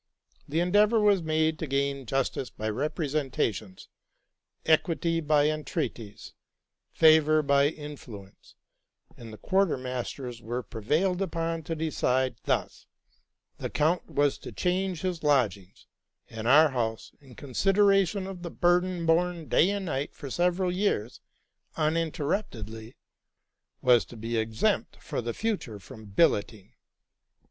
[0.49, 3.87] The endeavor was made to gain justice by representations,
[4.65, 6.33] equity by entreaties,
[6.91, 8.55] favor by influence;
[9.15, 12.87] and the quarter masters were prevailed upon to decide thus:
[13.59, 15.85] the count was to change his lodgings;
[16.31, 21.21] and our house, in consideration of the burden borne day and night for several years
[21.75, 22.95] uninterruptedly,
[23.83, 26.71] was to be exempt for the future from billetting.